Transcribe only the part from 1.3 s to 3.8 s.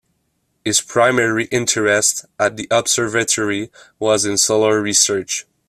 interest at the observatory